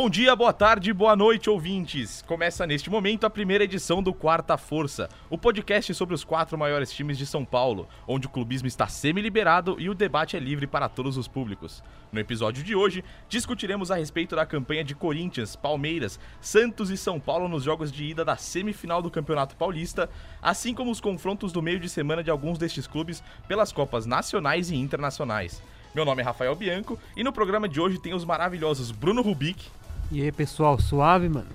[0.00, 2.22] Bom dia, boa tarde, boa noite, ouvintes!
[2.22, 6.92] Começa neste momento a primeira edição do Quarta Força, o podcast sobre os quatro maiores
[6.92, 10.88] times de São Paulo, onde o clubismo está semi-liberado e o debate é livre para
[10.88, 11.82] todos os públicos.
[12.12, 17.18] No episódio de hoje, discutiremos a respeito da campanha de Corinthians, Palmeiras, Santos e São
[17.18, 20.08] Paulo nos jogos de ida da semifinal do Campeonato Paulista,
[20.40, 24.70] assim como os confrontos do meio de semana de alguns destes clubes pelas Copas Nacionais
[24.70, 25.60] e Internacionais.
[25.92, 29.68] Meu nome é Rafael Bianco e no programa de hoje tem os maravilhosos Bruno Rubik.
[30.10, 31.48] E aí, pessoal, suave, mano?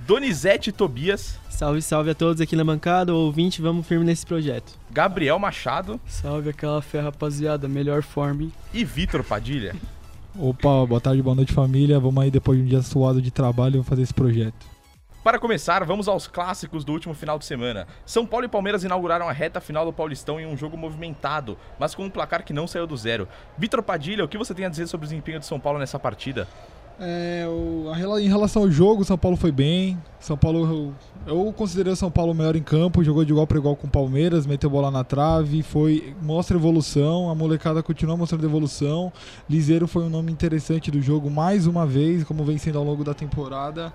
[0.00, 1.38] Donizete Tobias.
[1.50, 4.72] Salve, salve a todos aqui na bancada, ouvinte, vamos firme nesse projeto.
[4.90, 6.00] Gabriel Machado.
[6.06, 8.44] Salve aquela fé, rapaziada, melhor forma.
[8.44, 8.52] Hein?
[8.72, 9.76] E Vitor Padilha.
[10.38, 12.00] Opa, boa tarde, boa noite família.
[12.00, 14.66] Vamos aí depois de um dia suado de trabalho fazer esse projeto.
[15.22, 17.86] Para começar, vamos aos clássicos do último final de semana.
[18.06, 21.94] São Paulo e Palmeiras inauguraram a reta final do Paulistão em um jogo movimentado, mas
[21.94, 23.28] com um placar que não saiu do zero.
[23.58, 25.98] Vitor Padilha, o que você tem a dizer sobre o desempenho de São Paulo nessa
[25.98, 26.48] partida?
[27.00, 29.96] É, o, a, em relação ao jogo, São Paulo foi bem.
[30.18, 30.92] São Paulo,
[31.26, 33.86] eu, eu considerei o São Paulo melhor em campo, jogou de igual para igual com
[33.86, 39.12] o Palmeiras, meteu bola na trave, foi mostra evolução, a molecada continua mostrando evolução.
[39.48, 43.04] Liseiro foi um nome interessante do jogo mais uma vez, como vem sendo ao longo
[43.04, 43.92] da temporada.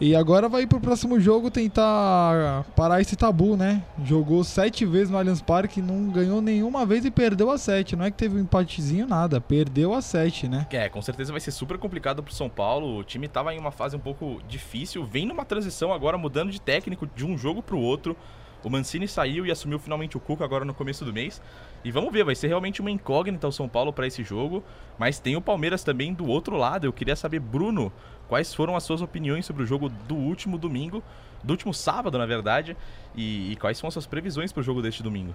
[0.00, 3.82] E agora vai pro próximo jogo tentar parar esse tabu, né?
[4.04, 7.94] Jogou sete vezes no Allianz Parque, não ganhou nenhuma vez e perdeu a sete.
[7.94, 9.40] Não é que teve um empatezinho, nada.
[9.40, 10.66] Perdeu a sete, né?
[10.70, 12.98] É, com certeza vai ser super complicado pro São Paulo.
[12.98, 16.60] O time tava em uma fase um pouco difícil, vem numa transição agora, mudando de
[16.60, 18.16] técnico de um jogo pro outro.
[18.64, 21.40] O Mancini saiu e assumiu finalmente o Cuca agora no começo do mês.
[21.84, 24.64] E vamos ver, vai ser realmente uma incógnita o São Paulo para esse jogo.
[24.98, 26.86] Mas tem o Palmeiras também do outro lado.
[26.86, 27.92] Eu queria saber, Bruno,
[28.28, 31.02] quais foram as suas opiniões sobre o jogo do último domingo,
[31.42, 32.76] do último sábado, na verdade,
[33.14, 35.34] e, e quais são as suas previsões para o jogo deste domingo?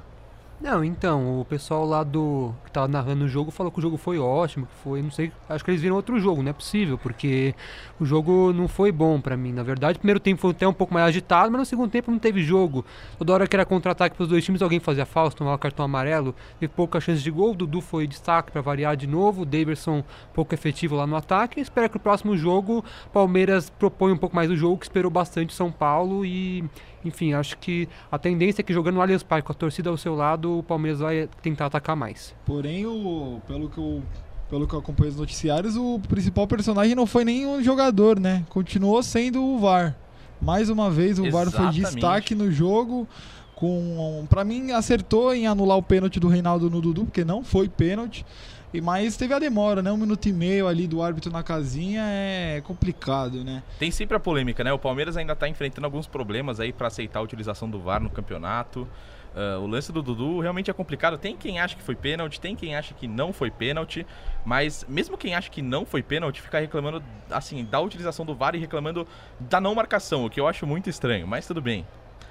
[0.62, 3.96] Não, então, o pessoal lá do que tava narrando o jogo falou que o jogo
[3.96, 6.98] foi ótimo, que foi, não sei, acho que eles viram outro jogo, não é possível,
[6.98, 7.56] porque
[7.98, 9.96] o jogo não foi bom para mim, na verdade.
[9.96, 12.44] O primeiro tempo foi até um pouco mais agitado, mas no segundo tempo não teve
[12.44, 12.84] jogo.
[13.18, 16.74] Toda hora que era contra-ataque pros dois times, alguém fazia falta, tomava cartão amarelo, teve
[16.74, 17.52] pouca chance de gol.
[17.52, 20.04] O Dudu foi destaque para variar de novo, o Davidson
[20.34, 21.62] pouco efetivo lá no ataque.
[21.62, 22.84] Espero que o próximo jogo
[23.14, 26.66] Palmeiras proponha um pouco mais do jogo, que esperou bastante São Paulo e
[27.04, 29.98] enfim, acho que a tendência é que jogando no Allianz Parque com a torcida ao
[29.98, 32.36] seu lado, o Palmeiras vai tentar atacar mais.
[32.46, 34.04] Porém, o, pelo que eu
[34.50, 38.44] pelo que eu acompanho os noticiários, o principal personagem não foi nem um jogador, né?
[38.50, 39.96] Continuou sendo o VAR.
[40.42, 41.54] Mais uma vez, o Exatamente.
[41.54, 43.08] VAR foi destaque no jogo.
[43.54, 47.70] Com, para mim, acertou em anular o pênalti do Reinaldo no Dudu, porque não foi
[47.70, 48.26] pênalti.
[48.74, 49.92] E mas teve a demora, né?
[49.92, 53.64] Um minuto e meio ali do árbitro na casinha é complicado, né?
[53.80, 54.72] Tem sempre a polêmica, né?
[54.72, 58.10] O Palmeiras ainda tá enfrentando alguns problemas aí para aceitar a utilização do VAR no
[58.10, 58.88] campeonato.
[59.36, 61.18] Uh, o lance do Dudu realmente é complicado.
[61.18, 64.06] Tem quem acha que foi pênalti, tem quem acha que não foi pênalti,
[64.46, 68.56] mas mesmo quem acha que não foi pênalti fica reclamando assim da utilização do VAR
[68.56, 69.08] e reclamando
[69.40, 71.86] da não marcação, o que eu acho muito estranho, mas tudo bem.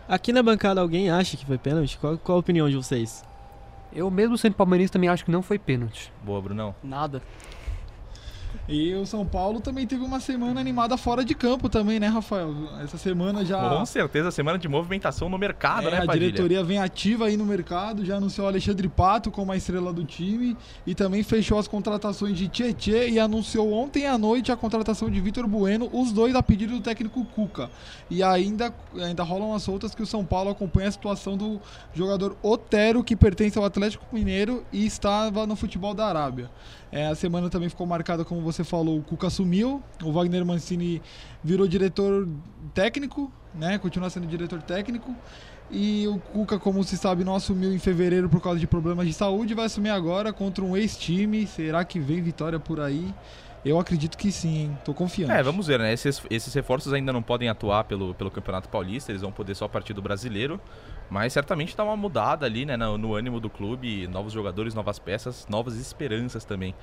[0.09, 1.99] Aqui na bancada alguém acha que foi pênalti?
[1.99, 3.25] Qual, qual a opinião de vocês?
[3.93, 6.13] Eu mesmo sendo palmeirense também acho que não foi pênalti.
[6.23, 6.75] Boa, Brunão.
[6.83, 7.23] Nada.
[8.69, 12.55] E o São Paulo também teve uma semana animada fora de campo também, né, Rafael?
[12.83, 13.67] Essa semana já.
[13.67, 16.27] Com certeza, semana de movimentação no mercado, é, né, Padilha?
[16.27, 20.05] A diretoria vem ativa aí no mercado, já anunciou Alexandre Pato como a estrela do
[20.05, 20.55] time
[20.87, 25.19] e também fechou as contratações de Tietê e anunciou ontem à noite a contratação de
[25.19, 27.71] Vitor Bueno, os dois a pedido do técnico Cuca.
[28.11, 31.59] E ainda, ainda rolam as soltas que o São Paulo acompanha a situação do
[31.95, 36.51] jogador Otero, que pertence ao Atlético Mineiro e estava no futebol da Arábia.
[36.91, 41.03] É, a semana também ficou marcada, como você falou, o Cuca assumiu, o Wagner Mancini
[41.45, 42.27] virou diretor
[42.73, 43.79] técnico, né?
[43.79, 45.15] Continua sendo diretor técnico.
[45.71, 49.13] E o Cuca, como se sabe, não assumiu em fevereiro por causa de problemas de
[49.13, 51.47] saúde, vai assumir agora contra um ex-time.
[51.47, 53.15] Será que vem vitória por aí?
[53.65, 54.79] Eu acredito que sim, hein?
[54.85, 55.33] Tô confiante.
[55.33, 55.93] É, vamos ver, né?
[55.93, 59.65] Esses, esses reforços ainda não podem atuar pelo, pelo Campeonato Paulista, eles vão poder só
[59.65, 60.61] a partir do brasileiro.
[61.11, 64.99] Mas certamente dá uma mudada ali, né, no, no ânimo do clube, novos jogadores, novas
[64.99, 66.75] peças, novas esperanças também.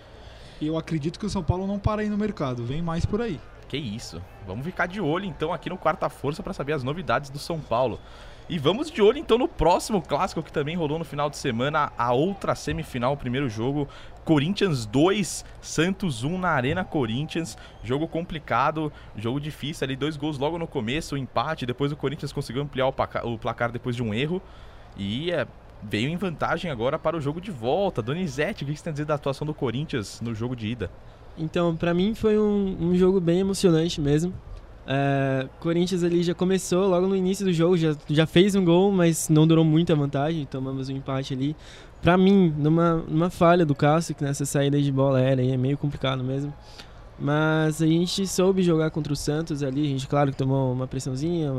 [0.61, 3.39] Eu acredito que o São Paulo não para aí no mercado, vem mais por aí.
[3.67, 4.21] Que isso.
[4.47, 7.59] Vamos ficar de olho então aqui no Quarta Força para saber as novidades do São
[7.59, 7.99] Paulo.
[8.47, 11.91] E vamos de olho então no próximo clássico que também rolou no final de semana,
[11.97, 13.87] a outra semifinal, o primeiro jogo,
[14.23, 17.57] Corinthians 2, Santos 1 na Arena Corinthians.
[17.83, 22.31] Jogo complicado, jogo difícil ali, dois gols logo no começo, o empate, depois o Corinthians
[22.31, 24.39] conseguiu ampliar o placar, o placar depois de um erro.
[24.95, 25.47] E é,
[25.81, 27.99] veio em vantagem agora para o jogo de volta.
[27.99, 30.91] Donizete, o que você tem a dizer da atuação do Corinthians no jogo de ida?
[31.35, 34.35] Então, para mim foi um, um jogo bem emocionante mesmo.
[34.87, 38.91] É, Corinthians ali já começou logo no início do jogo, já, já fez um gol,
[38.91, 41.55] mas não durou muito a vantagem, tomamos um empate ali.
[42.01, 45.77] Pra mim, numa, numa falha do Cássio, que nessa saída de bola era, é meio
[45.77, 46.53] complicado mesmo.
[47.17, 50.85] Mas a gente soube jogar contra o Santos ali, a gente claro que tomou uma
[50.85, 51.51] pressãozinha,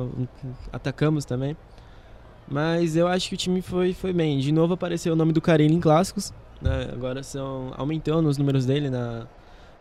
[0.72, 1.56] atacamos também.
[2.48, 4.38] Mas eu acho que o time foi, foi bem.
[4.38, 6.32] De novo apareceu o nome do Carilli em clássicos.
[6.60, 6.90] Né?
[6.92, 9.26] Agora são aumentando os números dele na,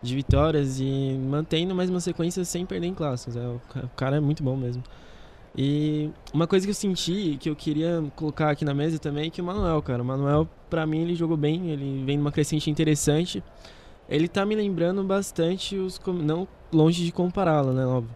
[0.05, 3.35] de vitórias e mantendo mais uma sequência sem perder em clássicos.
[3.35, 3.59] É, o,
[3.95, 4.83] cara é muito bom mesmo.
[5.57, 9.29] E uma coisa que eu senti, que eu queria colocar aqui na mesa também, é
[9.29, 10.03] que o Manuel, cara.
[10.03, 13.41] O Manuel, pra mim, ele jogou bem, ele vem numa crescente interessante.
[14.09, 15.99] Ele tá me lembrando bastante os.
[16.07, 17.85] Não longe de compará-lo, né?
[17.85, 18.13] Óbvio.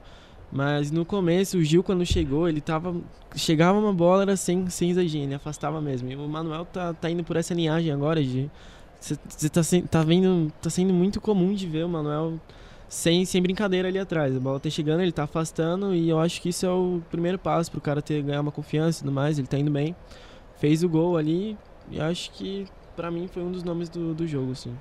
[0.52, 2.96] Mas no começo, o Gil, quando chegou, ele tava.
[3.36, 6.10] Chegava uma bola, era sem, sem exagero, ele afastava mesmo.
[6.10, 8.50] E o Manuel tá, tá indo por essa linhagem agora de.
[9.00, 10.52] Você tá, tá vendo.
[10.62, 12.40] Tá sendo muito comum de ver o Manuel
[12.88, 14.36] sem, sem brincadeira ali atrás.
[14.36, 17.38] A bola tá chegando, ele tá afastando e eu acho que isso é o primeiro
[17.38, 19.38] passo pro cara ter ganhar uma confiança e tudo mais.
[19.38, 19.96] Ele tá indo bem.
[20.58, 21.58] Fez o gol ali
[21.90, 24.76] e acho que para mim foi um dos nomes do, do jogo, assim.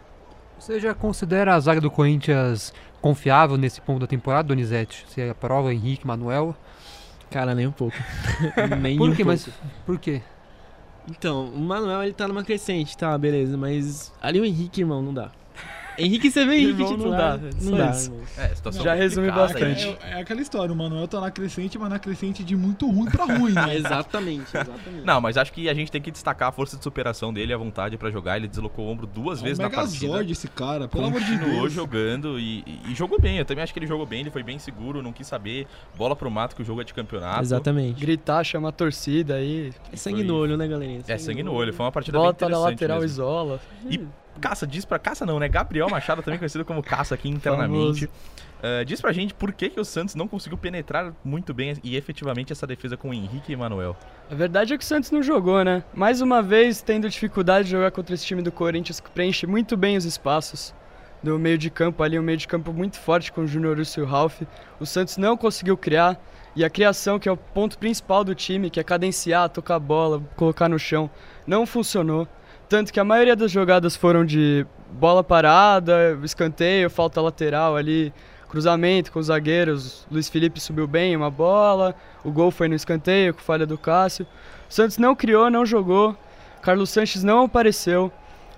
[0.59, 5.06] Você já considera a zaga do Corinthians confiável nesse ponto da temporada, Donizete?
[5.09, 6.56] Você aprova Henrique, Manuel?
[7.31, 7.97] Cara, nem um pouco.
[8.81, 9.25] nem por um quê?
[9.25, 9.29] Pouco.
[9.29, 9.49] Mas
[9.87, 10.23] por quê?
[11.11, 15.15] Então, o Manuel ele tá numa crescente, tá, beleza, mas ali o Henrique, irmão, não
[15.15, 15.31] dá.
[15.99, 17.41] Henrique, você vê Henrique Irmão, não dá.
[17.61, 17.91] Não dá.
[18.37, 19.87] É, situação Já resume bastante.
[20.03, 23.11] É, é, aquela história, o Manuel tá na crescente, mas na crescente de muito ruim
[23.11, 23.75] pra ruim, né?
[23.77, 25.05] exatamente, exatamente.
[25.05, 27.56] Não, mas acho que a gente tem que destacar a força de superação dele, a
[27.56, 28.37] vontade pra jogar.
[28.37, 30.23] Ele deslocou o ombro duas é vezes na partida.
[30.23, 31.41] Esse cara, pelo amor de Deus.
[31.41, 33.39] Continuou jogando e, e, jogou bem.
[33.39, 35.67] Eu também acho que ele jogou bem, ele foi bem seguro, não quis saber.
[35.97, 37.43] Bola pro mato que o jogo é de campeonato.
[37.43, 38.00] Exatamente.
[38.00, 39.73] Gritar, chamar a torcida aí.
[39.93, 41.00] É sangue no olho, né, galerinha?
[41.09, 41.73] É sangue no olho.
[41.73, 43.12] Foi uma partida Bota bem interessante na lateral, mesmo.
[43.12, 43.61] isola.
[43.91, 44.00] E
[44.38, 44.99] Caça, diz pra.
[44.99, 45.49] Caça não, né?
[45.49, 48.06] Gabriel Machado, também conhecido como Caça aqui internamente.
[48.06, 51.96] Uh, diz pra gente por que, que o Santos não conseguiu penetrar muito bem e
[51.96, 53.96] efetivamente essa defesa com o Henrique e Emanuel.
[54.29, 55.85] A verdade é que o Santos não jogou, né?
[55.94, 59.76] Mais uma vez, tendo dificuldade de jogar contra esse time do Corinthians, que preenche muito
[59.76, 60.75] bem os espaços
[61.23, 64.00] do meio de campo ali, um meio de campo muito forte com o Júnior Russo
[64.00, 64.43] e o Ralf.
[64.81, 66.20] O Santos não conseguiu criar
[66.55, 69.81] e a criação, que é o ponto principal do time, que é cadenciar, tocar a
[69.81, 71.08] bola, colocar no chão,
[71.46, 72.26] não funcionou.
[72.69, 78.12] Tanto que a maioria das jogadas foram de bola parada, escanteio, falta lateral ali,
[78.49, 80.06] cruzamento com os zagueiros.
[80.11, 84.26] Luiz Felipe subiu bem uma bola, o gol foi no escanteio com falha do Cássio.
[84.69, 86.15] O Santos não criou, não jogou.
[86.61, 88.12] Carlos Sanches não apareceu.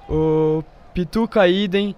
[0.09, 1.95] O Pituca idem.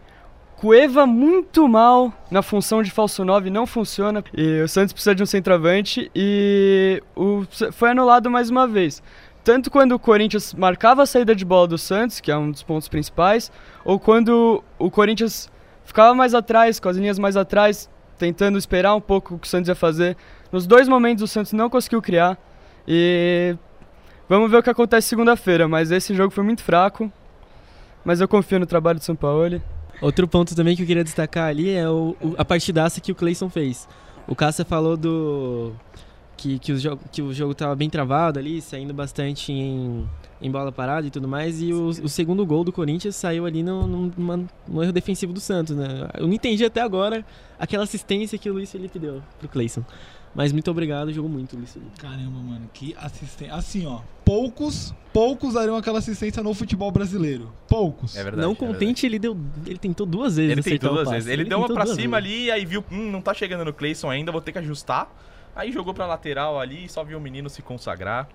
[0.57, 4.23] Cueva muito mal na função de falso 9, não funciona.
[4.33, 9.03] E o Santos precisa de um centroavante e o, foi anulado mais uma vez
[9.45, 12.63] tanto quando o Corinthians marcava a saída de bola do Santos, que é um dos
[12.63, 13.51] pontos principais,
[13.85, 15.51] ou quando o Corinthians
[15.85, 19.51] ficava mais atrás, com as linhas mais atrás, tentando esperar um pouco o que o
[19.51, 20.17] Santos ia fazer.
[20.53, 22.39] Nos dois momentos o Santos não conseguiu criar
[22.87, 23.57] e
[24.29, 27.11] vamos ver o que acontece segunda-feira, mas esse jogo foi muito fraco,
[28.05, 29.61] mas eu confio no trabalho de São Paulo.
[30.01, 33.49] Outro ponto também que eu queria destacar ali é o, a partidaça que o Cleison
[33.49, 33.89] fez.
[34.27, 35.73] O Cássia falou do
[36.43, 40.09] que, que, o, jogo, que o jogo tava bem travado ali, saindo bastante em,
[40.41, 41.63] em bola parada e tudo mais.
[41.63, 45.39] E o, o segundo gol do Corinthians saiu ali no, numa, no erro defensivo do
[45.39, 46.09] Santos, né?
[46.15, 47.25] Eu não entendi até agora
[47.61, 49.85] aquela assistência que o Luiz Felipe deu pro Cleison.
[50.35, 52.01] Mas muito obrigado, jogou muito, Luiz Felipe.
[52.01, 53.55] Caramba, mano, que assistência.
[53.55, 57.53] Assim, ó, poucos, poucos dariam aquela assistência no futebol brasileiro.
[57.69, 58.17] Poucos.
[58.17, 58.43] É verdade.
[58.43, 59.07] Não é contente, verdade.
[59.07, 59.37] ele deu.
[59.65, 60.51] Ele tentou duas vezes.
[60.51, 61.29] Ele tentou duas vezes.
[61.29, 62.41] Ele, ele deu uma pra cima vezes.
[62.41, 65.09] ali, aí viu, hum, não tá chegando no Cleison ainda, vou ter que ajustar.
[65.55, 68.29] Aí jogou pra lateral ali e só viu o menino se consagrar.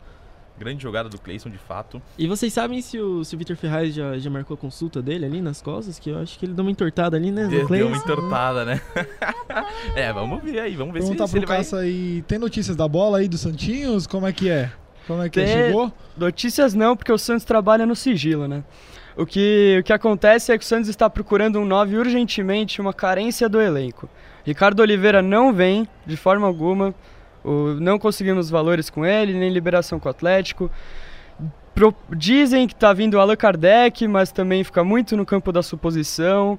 [0.57, 2.01] Grande jogada do Cleison, de fato.
[2.17, 5.23] E vocês sabem se o, se o Vitor Ferraz já, já marcou a consulta dele
[5.23, 5.99] ali nas costas?
[5.99, 7.45] Que eu acho que ele deu uma entortada ali, né?
[7.45, 8.81] Deu, deu uma entortada, né?
[9.95, 11.61] é, vamos ver aí, vamos ver Perguntar se, se ele vai...
[11.73, 14.07] aí, tem notícias da bola aí do Santinhos?
[14.07, 14.71] Como é que é?
[15.05, 15.45] Como é que é?
[15.45, 15.53] tem...
[15.53, 15.93] Chegou?
[16.17, 18.63] Notícias não, porque o Santos trabalha no sigilo, né?
[19.15, 22.93] O que, o que acontece é que o Santos está procurando um 9 urgentemente, uma
[22.93, 24.09] carência do elenco.
[24.47, 26.95] Ricardo Oliveira não vem, de forma alguma.
[27.43, 30.71] O, não conseguimos valores com ele, nem liberação com o Atlético.
[31.75, 36.57] Pro, dizem que está vindo Allan Kardec, mas também fica muito no campo da suposição.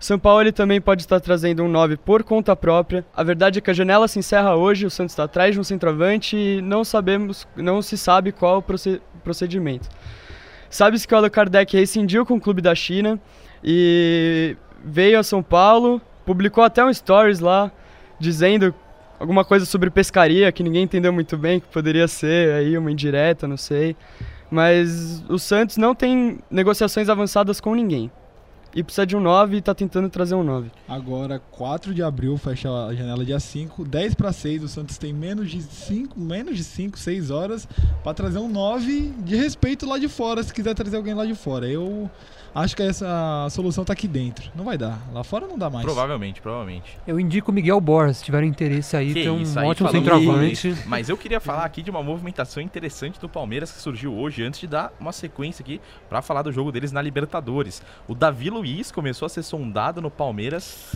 [0.00, 3.04] São Paulo também pode estar trazendo um 9 por conta própria.
[3.14, 5.64] A verdade é que a janela se encerra hoje, o Santos está atrás de um
[5.64, 8.64] centroavante e não sabemos, não se sabe qual o
[9.22, 9.90] procedimento.
[10.70, 13.20] Sabe-se que o Allan Kardec rescindiu com o clube da China
[13.62, 17.70] e veio a São Paulo, publicou até um stories lá
[18.20, 18.74] dizendo
[19.18, 23.48] alguma coisa sobre pescaria que ninguém entendeu muito bem, que poderia ser aí uma indireta,
[23.48, 23.96] não sei.
[24.50, 28.10] Mas o Santos não tem negociações avançadas com ninguém.
[28.76, 30.70] e precisa de um 9 e tá tentando trazer um 9.
[30.86, 35.14] Agora, 4 de abril, fecha a janela dia 5, 10 para 6, o Santos tem
[35.14, 37.66] menos de 5, menos de 5, 6 horas
[38.04, 41.34] para trazer um 9 de respeito lá de fora, se quiser trazer alguém lá de
[41.34, 41.66] fora.
[41.66, 42.10] Eu
[42.56, 44.50] acho que essa solução tá aqui dentro.
[44.54, 44.98] Não vai dar.
[45.12, 45.84] Lá fora não dá mais.
[45.84, 46.98] Provavelmente, provavelmente.
[47.06, 49.90] Eu indico o Miguel Borja, se tiverem interesse aí, Que tem um isso, aí ótimo
[49.90, 50.68] centroavante.
[50.70, 50.82] isso.
[50.88, 54.60] Mas eu queria falar aqui de uma movimentação interessante do Palmeiras que surgiu hoje, antes
[54.60, 57.82] de dar uma sequência aqui pra falar do jogo deles na Libertadores.
[58.08, 60.92] O Davi Luiz começou a ser sondado no Palmeiras.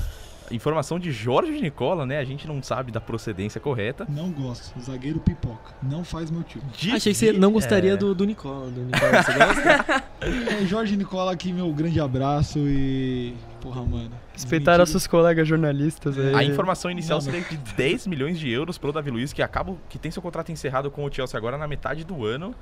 [0.50, 2.18] Informação de Jorge Nicola, né?
[2.18, 4.06] A gente não sabe da procedência correta.
[4.08, 4.78] Não gosto.
[4.80, 5.74] Zagueiro pipoca.
[5.82, 6.64] Não faz meu tipo.
[6.76, 8.70] De- Achei que você não gostaria é, do, do Nicola.
[8.70, 10.04] Do Nicola, você gosta?
[10.20, 13.34] É, Jorge Nicola aqui, meu grande abraço e.
[13.60, 14.10] Porra, mano.
[14.32, 14.78] Respeitar Desmentido.
[14.78, 16.34] nossos colegas jornalistas aí.
[16.34, 19.98] A informação inicial seria de 10 milhões de euros pro Davi Luiz, que acaba que
[19.98, 22.54] tem seu contrato encerrado com o Chelsea agora na metade do ano.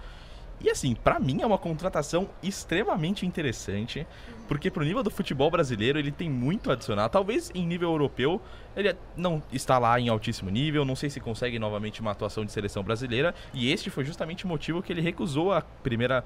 [0.61, 4.05] E assim, pra mim é uma contratação extremamente interessante,
[4.49, 7.09] porque pro nível do futebol brasileiro ele tem muito a adicionar.
[7.11, 8.41] Talvez em nível europeu
[8.75, 12.51] ele não está lá em altíssimo nível, não sei se consegue novamente uma atuação de
[12.51, 16.25] seleção brasileira, e este foi justamente o motivo que ele recusou a primeira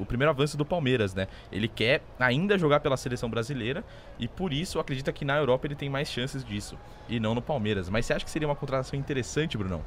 [0.00, 1.26] o primeiro avanço do Palmeiras, né?
[1.50, 3.84] Ele quer ainda jogar pela seleção brasileira
[4.18, 7.42] e por isso acredita que na Europa ele tem mais chances disso e não no
[7.42, 7.88] Palmeiras.
[7.88, 9.82] Mas você acha que seria uma contratação interessante, Brunão?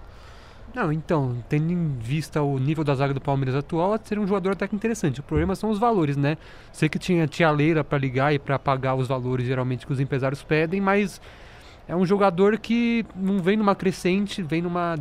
[0.76, 4.52] Não, então, tendo em vista o nível da zaga do Palmeiras atual, seria um jogador
[4.52, 5.22] até que interessante.
[5.22, 6.38] O problema são os valores, né?
[6.74, 10.02] Sei que tinha tia Leira pra ligar e pra pagar os valores geralmente que os
[10.02, 11.22] empresários pedem, mas
[11.88, 14.98] é um jogador que não vem numa crescente, vem numa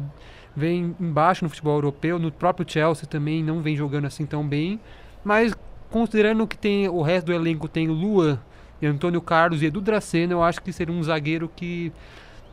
[0.55, 4.79] vem embaixo no futebol europeu, no próprio Chelsea também não vem jogando assim tão bem,
[5.25, 5.53] mas
[5.91, 8.39] considerando que tem o resto do elenco tem Luan
[8.81, 11.93] e Antônio Carlos e Edu Dracena, eu acho que seria um zagueiro que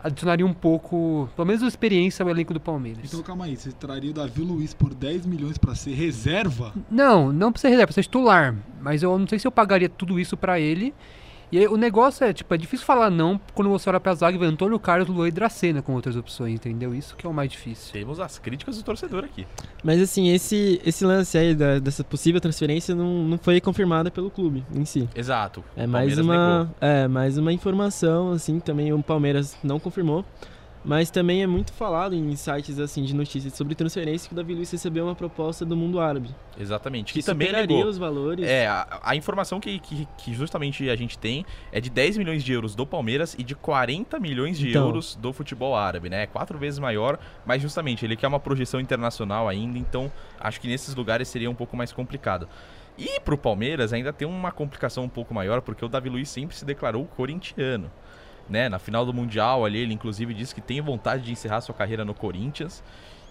[0.03, 3.05] adicionaria um pouco, pelo menos experiência ao elenco do Palmeiras.
[3.05, 6.73] Então calma aí, você traria o Davi Luiz por 10 milhões pra ser reserva?
[6.89, 8.55] Não, não precisa reserva, precisa titular.
[8.81, 10.93] Mas eu não sei se eu pagaria tudo isso pra ele.
[11.51, 14.37] E aí, o negócio é, tipo, é difícil falar não quando você olha pra zaga
[14.37, 16.95] e vê Antônio Carlos, Luan e Dracena com outras opções, entendeu?
[16.95, 17.91] Isso que é o mais difícil.
[17.91, 19.45] Temos as críticas do torcedor aqui.
[19.83, 24.29] Mas assim, esse, esse lance aí da- dessa possível transferência não, não foi confirmada pelo
[24.31, 25.09] clube em si.
[25.13, 25.61] Exato.
[25.75, 26.75] É mais Palmeiras uma, negou.
[26.79, 30.23] é mais uma informação, assim, também o Palmeiras não confirmou.
[30.83, 34.55] Mas também é muito falado em sites assim de notícias sobre transferência que o Davi
[34.55, 36.29] Luiz recebeu uma proposta do mundo árabe.
[36.59, 37.13] Exatamente.
[37.13, 37.89] Que Que também superaria negou.
[37.89, 38.47] os valores.
[38.47, 42.43] É, a, a informação que, que, que justamente a gente tem é de 10 milhões
[42.43, 44.87] de euros do Palmeiras e de 40 milhões de Então.
[44.87, 46.25] euros do futebol árabe, né?
[46.25, 50.95] Quatro vezes maior, mas justamente ele quer uma projeção internacional ainda, então acho que nesses
[50.95, 52.47] lugares seria um pouco mais complicado.
[52.97, 56.55] E pro Palmeiras ainda tem uma complicação um pouco maior, porque o Davi Luiz sempre
[56.55, 57.89] se declarou corintiano.
[58.49, 58.67] Né?
[58.67, 62.03] Na final do Mundial ali, ele inclusive disse que tem vontade de encerrar sua carreira
[62.03, 62.83] no Corinthians.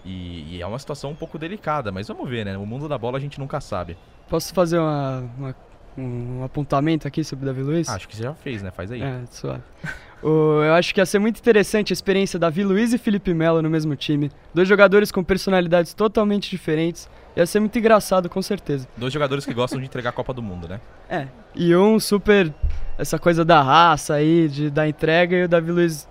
[0.03, 2.57] E, e é uma situação um pouco delicada, mas vamos ver, né?
[2.57, 3.95] O mundo da bola a gente nunca sabe.
[4.27, 5.55] Posso fazer uma- uma-
[5.95, 7.87] um apontamento aqui sobre o Davi Luiz?
[7.87, 8.71] Acho que você já fez, né?
[8.71, 9.01] Faz aí.
[9.01, 9.61] É, suave.
[10.23, 13.59] O- eu acho que ia ser muito interessante a experiência Davi Luiz e Felipe Melo
[13.59, 14.29] no mesmo time.
[14.53, 17.09] Dois jogadores com personalidades totalmente diferentes.
[17.35, 18.87] Ia ser muito engraçado, com certeza.
[18.97, 20.81] Dois jogadores que gostam de entregar a Copa do Mundo, né?
[21.09, 21.27] É.
[21.55, 22.53] E um super.
[22.97, 26.07] Essa coisa da raça aí, de, da entrega, e o Davi Luiz.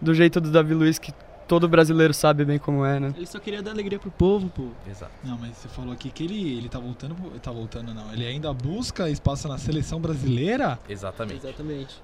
[0.00, 1.12] Do jeito do Davi Luiz, que
[1.46, 3.12] todo brasileiro sabe bem como é, né?
[3.16, 4.68] Ele só queria dar alegria pro povo, pô.
[4.88, 5.12] Exato.
[5.24, 7.16] Não, mas você falou aqui que ele, ele tá voltando.
[7.42, 8.12] Tá voltando, não.
[8.12, 10.78] Ele ainda busca espaço na seleção brasileira.
[10.88, 11.44] Exatamente.
[11.44, 12.02] Exatamente.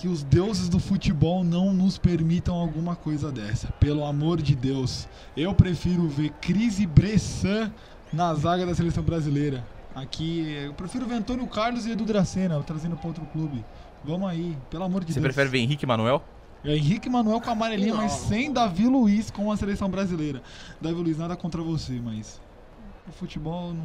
[0.00, 3.68] Que os deuses do futebol não nos permitam alguma coisa dessa.
[3.72, 5.06] Pelo amor de Deus.
[5.36, 7.70] Eu prefiro ver Cris e Bressan
[8.10, 9.62] na zaga da seleção brasileira.
[9.94, 13.62] Aqui, eu prefiro ver Antônio Carlos e Edu Dracena trazendo pra outro clube.
[14.02, 15.34] Vamos aí, pelo amor de Você Deus.
[15.34, 16.22] prefere ver Henrique e Manuel?
[16.64, 20.42] É Henrique Manuel com a amarelinha, mas sem Davi Luiz com a seleção brasileira.
[20.80, 22.40] Davi Luiz, nada contra você, mas
[23.06, 23.84] o futebol não.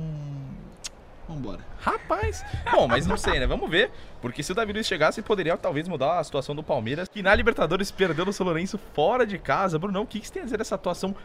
[1.27, 1.59] Vambora.
[1.79, 2.43] Rapaz!
[2.71, 3.47] Bom, mas não sei, né?
[3.47, 3.91] Vamos ver.
[4.21, 7.33] Porque se o Davi Luiz chegasse, poderia talvez mudar a situação do Palmeiras, que na
[7.33, 9.79] Libertadores perdeu no São Lourenço fora de casa.
[9.79, 11.15] Brunão, o que que você tem a dizer dessa atuação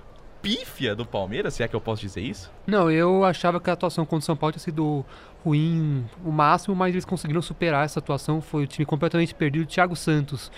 [0.42, 2.50] pífia do Palmeiras, se é que eu posso dizer isso?
[2.66, 5.04] Não, eu achava que a atuação contra o São Paulo tinha sido
[5.44, 8.40] ruim o máximo, mas eles conseguiram superar essa atuação.
[8.40, 9.66] Foi o time completamente perdido.
[9.66, 10.50] Thiago Santos,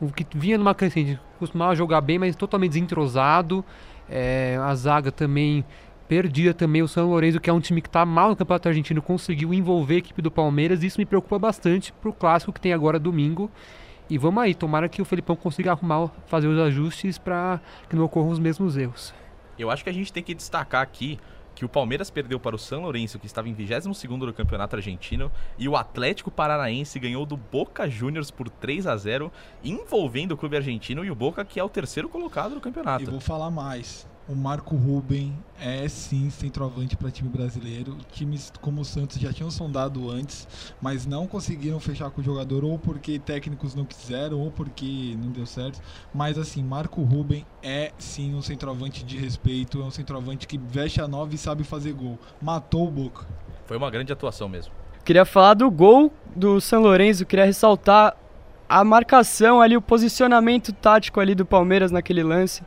[0.00, 3.64] o que vinha numa crescente, costumava jogar bem, mas totalmente desentrosado.
[4.10, 5.62] É, a zaga também
[6.08, 6.82] perdida também.
[6.82, 9.96] O São Lourenço, que é um time que está mal no Campeonato Argentino, conseguiu envolver
[9.96, 10.82] a equipe do Palmeiras.
[10.82, 13.50] Isso me preocupa bastante pro clássico que tem agora domingo.
[14.10, 17.60] E vamos aí, tomara que o Felipão consiga arrumar, fazer os ajustes para
[17.90, 19.12] que não ocorram os mesmos erros.
[19.58, 21.18] Eu acho que a gente tem que destacar aqui
[21.54, 25.30] que o Palmeiras perdeu para o São Lourenço, que estava em 22º do Campeonato Argentino,
[25.58, 29.30] e o Atlético Paranaense ganhou do Boca Juniors por 3 a 0
[29.64, 33.10] envolvendo o clube argentino e o Boca, que é o terceiro colocado do E campeonato.
[33.10, 34.06] vou falar mais.
[34.28, 37.96] O Marco Ruben é sim centroavante para time brasileiro.
[38.12, 40.46] Times como o Santos já tinham sondado antes,
[40.82, 45.30] mas não conseguiram fechar com o jogador, ou porque técnicos não quiseram, ou porque não
[45.30, 45.80] deu certo.
[46.14, 51.00] Mas assim, Marco Ruben é sim um centroavante de respeito, é um centroavante que veste
[51.00, 52.18] a nova e sabe fazer gol.
[52.40, 53.26] Matou o Boca.
[53.64, 54.72] Foi uma grande atuação mesmo.
[55.04, 58.14] Queria falar do gol do São Lourenço, queria ressaltar
[58.68, 62.62] a marcação ali, o posicionamento tático ali do Palmeiras naquele lance.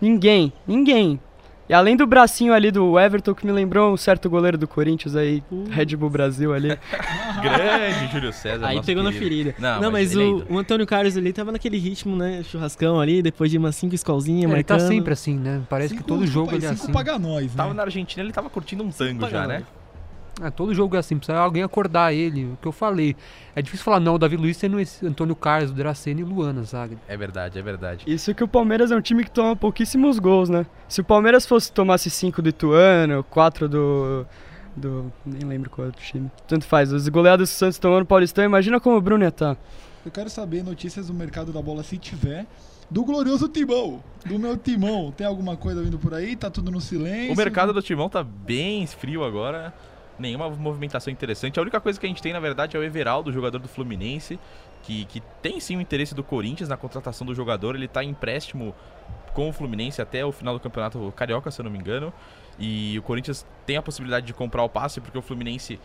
[0.00, 1.20] Ninguém, ninguém.
[1.68, 5.16] E além do bracinho ali do Everton, que me lembrou um certo goleiro do Corinthians
[5.16, 6.68] aí, Red Bull Brasil ali.
[7.42, 8.66] Grande Júlio César.
[8.66, 9.52] Aí pegou na ferida.
[9.58, 12.42] Não, Não, mas mas, ele é o, o Antônio Carlos ali tava naquele ritmo, né?
[12.44, 14.88] Churrascão ali, depois de umas cinco escolzinhas, É, ele tá marcando.
[14.88, 15.60] sempre assim, né?
[15.68, 16.92] Parece que Cinco- todo jogo ele é assim.
[16.92, 17.52] paga nós, né?
[17.56, 19.64] Tava na Argentina, ele tava curtindo um tango já, né?
[20.42, 23.16] É, todo jogo é assim, precisa alguém acordar ele, o que eu falei.
[23.54, 26.26] É difícil falar, não, o Davi Luiz sendo esse Antônio Carlos, o Dracena e o
[26.26, 26.98] Luana, sabe?
[27.08, 28.04] É verdade, é verdade.
[28.06, 30.66] Isso que o Palmeiras é um time que toma pouquíssimos gols, né?
[30.88, 34.26] Se o Palmeiras fosse tomasse 5 do Ituano, 4 do.
[34.76, 35.10] do.
[35.24, 36.30] nem lembro qual é o outro time.
[36.46, 39.56] Tanto faz, os goleados do Santos tomando o Paulistão, imagina como o Bruno ia tá.
[40.04, 42.46] Eu quero saber notícias do mercado da bola se tiver.
[42.88, 45.10] Do glorioso Timão, do meu Timão.
[45.10, 46.36] Tem alguma coisa vindo por aí?
[46.36, 47.32] Tá tudo no silêncio?
[47.32, 49.74] O mercado do Timão tá bem frio agora.
[50.18, 51.58] Nenhuma movimentação interessante.
[51.58, 54.38] A única coisa que a gente tem, na verdade, é o Everaldo, jogador do Fluminense,
[54.82, 57.74] que, que tem sim o interesse do Corinthians na contratação do jogador.
[57.74, 58.74] Ele tá em empréstimo
[59.34, 62.12] com o Fluminense até o final do campeonato carioca, se eu não me engano.
[62.58, 65.78] E o Corinthians tem a possibilidade de comprar o passe, porque o Fluminense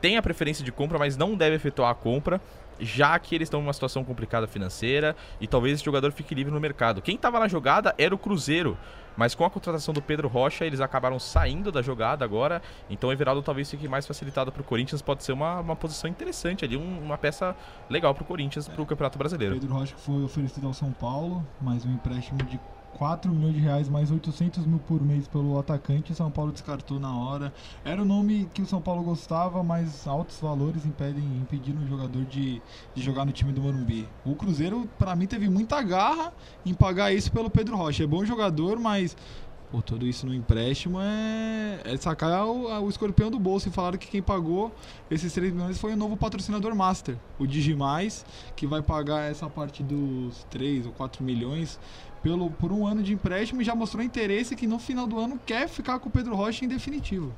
[0.00, 2.40] tem a preferência de compra, mas não deve efetuar a compra,
[2.80, 6.52] já que eles estão em uma situação complicada financeira e talvez esse jogador fique livre
[6.52, 7.02] no mercado.
[7.02, 8.76] Quem estava na jogada era o Cruzeiro,
[9.16, 13.12] mas com a contratação do Pedro Rocha, eles acabaram saindo da jogada agora, então o
[13.12, 16.76] Everaldo talvez fique mais facilitado para o Corinthians, pode ser uma, uma posição interessante ali,
[16.76, 17.56] um- uma peça
[17.90, 19.54] legal para o Corinthians, para o Campeonato Brasileiro.
[19.58, 22.60] Pedro Rocha foi oferecido ao São Paulo, mais um empréstimo de
[22.98, 26.14] 4 milhões de reais, mais 800 mil por mês pelo atacante.
[26.14, 27.52] São Paulo descartou na hora.
[27.84, 32.24] Era o nome que o São Paulo gostava, mas altos valores impedem, impediram o jogador
[32.24, 32.60] de,
[32.94, 34.08] de jogar no time do Morumbi.
[34.24, 36.32] O Cruzeiro, pra mim, teve muita garra
[36.66, 38.02] em pagar isso pelo Pedro Rocha.
[38.02, 39.16] É bom jogador, mas
[39.70, 43.68] Pô, tudo isso no empréstimo é, é sacar o, o escorpião do bolso.
[43.68, 44.72] E falaram que quem pagou
[45.10, 48.24] esses 3 milhões foi o novo patrocinador master, o Digimais,
[48.56, 51.78] que vai pagar essa parte dos 3 ou 4 milhões
[52.22, 55.40] pelo, por um ano de empréstimo e já mostrou interesse que no final do ano
[55.44, 57.34] quer ficar com o Pedro Rocha em definitivo.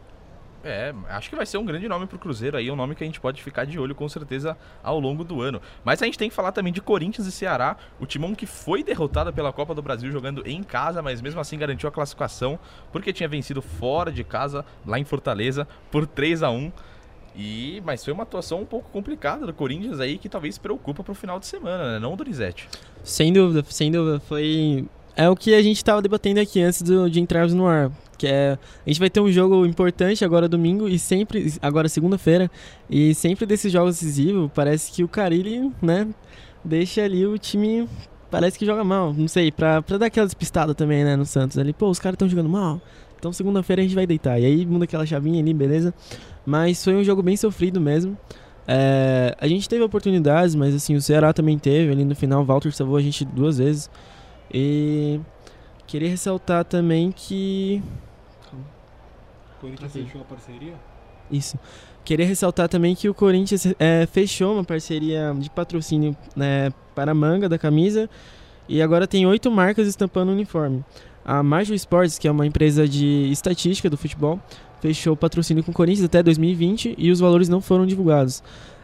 [0.63, 3.07] É, acho que vai ser um grande nome pro Cruzeiro aí, um nome que a
[3.07, 5.61] gente pode ficar de olho com certeza ao longo do ano.
[5.83, 8.83] Mas a gente tem que falar também de Corinthians e Ceará, o timão que foi
[8.85, 12.59] derrotado pela Copa do Brasil jogando em casa, mas mesmo assim garantiu a classificação,
[12.93, 16.71] porque tinha vencido fora de casa, lá em Fortaleza, por 3 a 1
[17.37, 21.15] E, mas foi uma atuação um pouco complicada do Corinthians aí, que talvez preocupa pro
[21.15, 21.99] final de semana, né?
[21.99, 22.69] Não, Donizete?
[23.05, 24.21] Sem dúvida, sem dúvida.
[24.21, 24.85] Foi.
[25.17, 27.91] É o que a gente estava debatendo aqui antes do- de entrarmos no ar.
[28.19, 28.59] Que é.
[28.85, 31.53] A gente vai ter um jogo importante agora domingo e sempre.
[31.63, 32.51] Agora segunda-feira.
[32.89, 36.07] E sempre desses jogos decisivos, parece que o Carilli, né?
[36.65, 37.89] Deixa ali o time.
[38.31, 39.13] Parece que joga mal.
[39.15, 41.17] Não sei, pra, pra dar aquela despistada também, né?
[41.17, 41.73] No Santos ali.
[41.73, 42.81] Pô, os caras estão jogando mal.
[43.19, 44.39] Então segunda-feira a gente vai deitar.
[44.41, 45.93] E aí muda aquela chavinha ali, beleza?
[46.45, 48.17] Mas foi um jogo bem sofrido mesmo.
[48.67, 52.43] É, a gente teve oportunidades, mas assim, o Ceará também teve ali no final.
[52.43, 53.91] O Walter salvou a gente duas vezes.
[54.53, 55.21] E
[55.87, 57.83] queria ressaltar também que.
[59.61, 60.75] Corinthians fechou a parceria?
[61.31, 61.59] Isso.
[62.05, 67.15] Queria ressaltar também que o Corinthians é, fechou uma parceria de patrocínio né, para a
[67.15, 68.09] manga da camisa
[68.69, 70.85] e agora tem oito marcas estampando o uniforme.
[71.25, 74.41] A Marjo Sports, que é uma empresa de estatística do futebol,
[74.81, 78.43] fechou patrocínio com o Corinthians até 2020 e os valores não foram divulgados.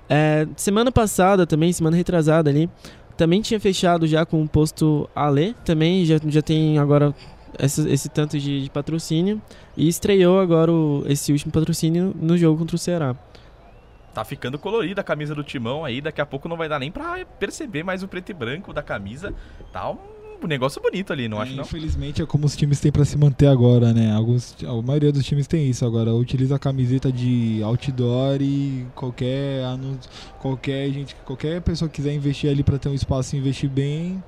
[0.08, 2.70] É, semana passada, também, semana retrasada ali,
[3.16, 7.14] também tinha fechado já com o posto Ale, também já, já tem agora
[7.58, 9.40] esse, esse tanto de, de patrocínio.
[9.76, 13.16] E estreou agora o- esse último patrocínio no jogo contra o Ceará.
[14.14, 16.90] Tá ficando colorida a camisa do timão aí, daqui a pouco não vai dar nem
[16.90, 19.34] pra perceber mais o preto e branco da camisa.
[19.72, 19.98] Tá um
[20.46, 21.62] negócio bonito ali, não É, acho não?
[21.64, 24.12] Infelizmente é como os times têm pra se manter agora, né?
[24.12, 26.12] Alguns, a maioria dos times tem isso agora.
[26.14, 32.50] Utiliza a camiseta de outdoor e qualquer anúncio, qualquer gente, qualquer pessoa que quiser investir
[32.50, 34.22] ali pra ter um espaço e investir bem.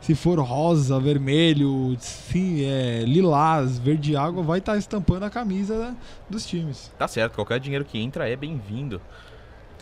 [0.00, 5.96] Se for rosa, vermelho, sim, é, lilás, verde água, vai estar estampando a camisa
[6.28, 6.92] dos times.
[6.98, 9.00] Tá certo, qualquer dinheiro que entra é bem-vindo.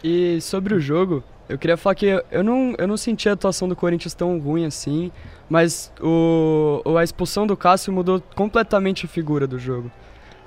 [0.05, 3.69] E sobre o jogo, eu queria falar que eu não, eu não senti a atuação
[3.69, 5.13] do Corinthians tão ruim assim,
[5.51, 9.91] mas o, a expulsão do Cássio mudou completamente a figura do jogo.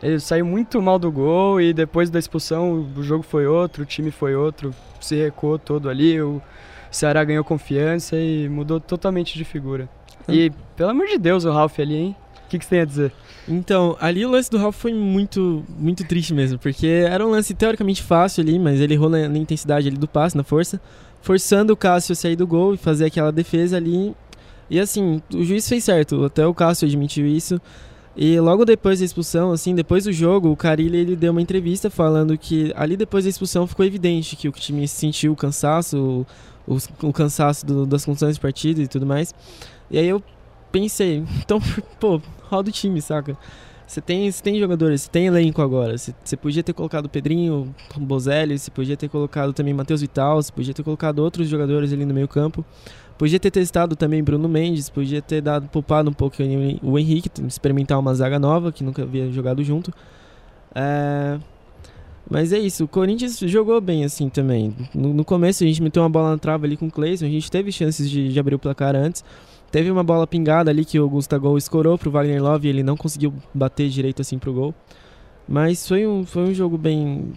[0.02, 3.86] Ele saiu muito mal do gol e depois da expulsão o jogo foi outro, o
[3.86, 6.42] time foi outro, se recuou todo ali, o
[6.90, 9.88] Ceará ganhou confiança e mudou totalmente de figura.
[10.28, 12.16] E, pelo amor de Deus, o Ralf ali, hein?
[12.58, 13.12] Que que, você tem a dizer?
[13.48, 17.54] Então, ali o lance do Ralf foi muito, muito triste mesmo, porque era um lance
[17.54, 20.82] teoricamente fácil ali, mas ele errou na, na intensidade ali do passe, na força,
[21.22, 24.16] forçando o Cássio a sair do gol e fazer aquela defesa ali.
[24.70, 27.60] E assim, o juiz fez certo, até o Cássio admitiu isso.
[28.18, 31.90] E logo depois da expulsão, assim, depois do jogo, o Carilli ele deu uma entrevista
[31.90, 36.26] falando que ali depois da expulsão ficou evidente que o time sentiu o cansaço,
[36.66, 39.36] o, o cansaço do, das condições de partida e tudo mais.
[39.92, 40.24] E aí eu
[40.72, 41.62] pensei, então,
[42.00, 43.38] pô, roda o time, saca?
[43.88, 45.98] Você tem, tem jogadores, você tem elenco agora.
[45.98, 50.02] Você, você podia ter colocado o Pedrinho, o Bozelli, você podia ter colocado também Matheus
[50.02, 52.66] Vital, você podia ter colocado outros jogadores ali no meio campo.
[53.18, 56.38] Podia ter testado também Bruno Mendes, podia ter dado poupado um pouco
[56.82, 59.94] o Henrique, experimentar uma zaga nova que nunca havia jogado junto.
[60.74, 61.40] É...
[62.30, 64.76] Mas é isso, o Corinthians jogou bem assim também.
[64.94, 67.30] No, no, começo a gente meteu uma bola na trava ali com o Cleison, a
[67.30, 69.24] gente teve chances de, de abrir o placar antes.
[69.76, 72.96] Teve uma bola pingada ali que o Gustavo escorou pro Wagner Love e ele não
[72.96, 74.74] conseguiu bater direito assim pro gol.
[75.46, 77.34] Mas foi um, foi um jogo bem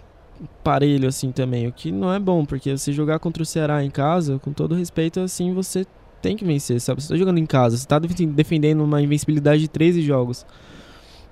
[0.63, 3.89] parelho assim também, o que não é bom, porque você jogar contra o Ceará em
[3.89, 5.85] casa, com todo respeito, assim, você
[6.21, 7.03] tem que vencer, sabe?
[7.03, 10.45] Você tá jogando em casa, você tá defendendo uma invencibilidade de 13 jogos.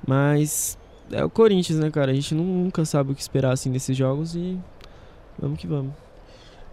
[0.06, 0.78] Mas
[1.10, 2.12] é o Corinthians, né, cara?
[2.12, 4.60] A gente nunca sabe o que esperar assim nesses jogos e
[5.40, 6.07] vamos que vamos.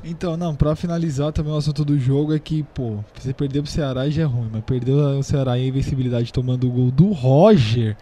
[0.07, 3.73] Então, não, pra finalizar também o assunto do jogo é que, pô, você perdeu pro
[3.73, 7.97] Ceará já é ruim, mas perdeu o Ceará em invencibilidade tomando o gol do Roger.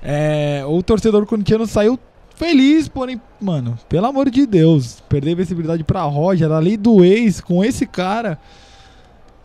[0.00, 1.98] É, o torcedor corintiano saiu
[2.36, 7.04] feliz, porém, mano, pelo amor de Deus, perder a invencibilidade pra Roger, a lei do
[7.04, 8.38] ex com esse cara.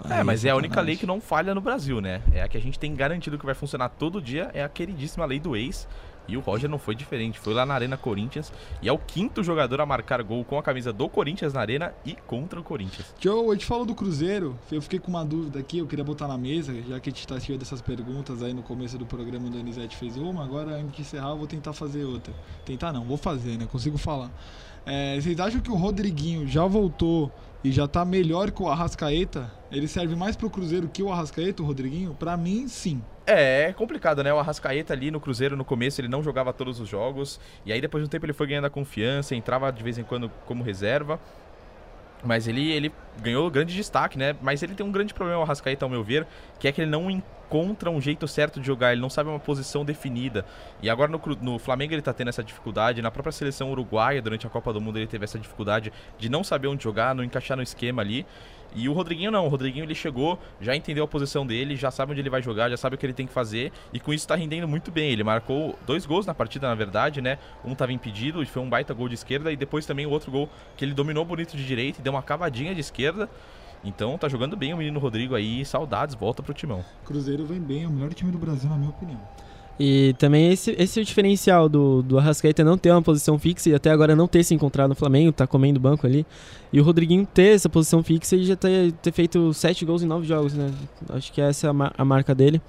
[0.08, 2.22] É, mas é a única lei que não falha no Brasil, né?
[2.32, 5.26] É a que a gente tem garantido que vai funcionar todo dia, é a queridíssima
[5.26, 5.88] lei do ex.
[6.28, 9.44] E o Roger não foi diferente, foi lá na Arena Corinthians e é o quinto
[9.44, 13.14] jogador a marcar gol com a camisa do Corinthians na Arena e contra o Corinthians.
[13.20, 16.28] Joe, a gente falou do Cruzeiro, eu fiquei com uma dúvida aqui, eu queria botar
[16.28, 19.48] na mesa, já que a gente tá cheio dessas perguntas aí no começo do programa,
[19.48, 22.34] o Donizete fez uma, agora antes de encerrar eu vou tentar fazer outra.
[22.66, 23.68] Tentar não, vou fazer, né?
[23.72, 24.32] Consigo falar.
[24.86, 27.32] É, vocês acham que o Rodriguinho já voltou
[27.66, 29.52] e já tá melhor que o Arrascaeta?
[29.72, 32.14] Ele serve mais pro Cruzeiro que o Arrascaeta, o Rodriguinho?
[32.14, 33.02] Para mim, sim.
[33.26, 34.32] É, é complicado, né?
[34.32, 37.40] O Arrascaeta ali no Cruzeiro, no começo, ele não jogava todos os jogos.
[37.66, 40.04] E aí, depois de um tempo, ele foi ganhando a confiança, entrava de vez em
[40.04, 41.20] quando como reserva.
[42.26, 44.36] Mas ele, ele ganhou grande destaque, né?
[44.42, 46.26] Mas ele tem um grande problema, o Arrascaeta, ao meu ver,
[46.60, 49.40] que é que ele não encontra um jeito certo de jogar, ele não sabe uma
[49.40, 50.44] posição definida.
[50.82, 54.48] E agora no, no Flamengo ele tá tendo essa dificuldade, na própria seleção uruguaia, durante
[54.48, 57.56] a Copa do Mundo, ele teve essa dificuldade de não saber onde jogar, não encaixar
[57.56, 58.26] no esquema ali.
[58.76, 62.12] E o Rodriguinho não, o Rodriguinho ele chegou, já entendeu a posição dele, já sabe
[62.12, 64.28] onde ele vai jogar, já sabe o que ele tem que fazer e com isso
[64.28, 65.12] tá rendendo muito bem.
[65.12, 67.38] Ele marcou dois gols na partida, na verdade, né?
[67.64, 70.30] Um tava impedido e foi um baita gol de esquerda e depois também o outro
[70.30, 73.30] gol que ele dominou bonito de direita e deu uma cavadinha de esquerda.
[73.84, 76.84] Então tá jogando bem o menino Rodrigo aí, saudades, volta pro timão.
[77.06, 79.22] Cruzeiro vem bem, é o melhor time do Brasil na minha opinião.
[79.80, 83.70] E também esse, esse é o diferencial do, do Arrascaeta não ter uma posição fixa
[83.70, 86.26] e até agora não ter se encontrado no Flamengo, tá comendo banco ali.
[86.72, 90.08] E o Rodriguinho ter essa posição fixa e já ter, ter feito sete gols em
[90.08, 90.72] nove jogos, né?
[91.10, 92.62] Acho que essa é a, a marca dele.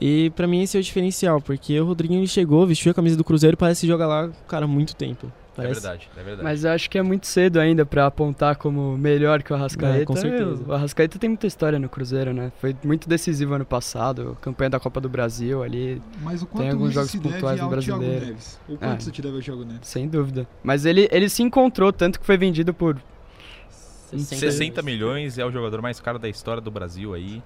[0.00, 3.22] E para mim esse é o diferencial, porque o Rodriguinho chegou, vestiu a camisa do
[3.22, 5.30] Cruzeiro e parece jogar lá, cara, muito tempo.
[5.52, 5.70] É Parece.
[5.70, 6.42] É verdade, é verdade.
[6.42, 10.02] Mas eu acho que é muito cedo ainda para apontar como melhor que o Arrascaeta.
[10.02, 10.64] É, com certeza.
[10.66, 12.50] O Arrascaeta tem muita história no Cruzeiro, né?
[12.58, 16.00] Foi muito decisivo ano passado, campanha da Copa do Brasil ali.
[16.22, 18.26] Mas o quanto tem alguns jogos pontuais no brasileiro.
[18.26, 18.60] Neves?
[18.68, 19.88] O quanto é, você te deve ao Thiago Neves?
[19.88, 20.48] Sem dúvida.
[20.62, 22.98] Mas ele, ele se encontrou, tanto que foi vendido por
[24.18, 27.42] 60, 60 milhões, é o jogador mais caro da história do Brasil aí.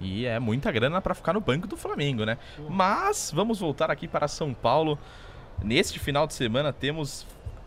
[0.00, 2.36] E é muita grana para ficar no banco do Flamengo, né?
[2.68, 4.98] Mas vamos voltar aqui para São Paulo.
[5.62, 7.24] Neste final de semana temos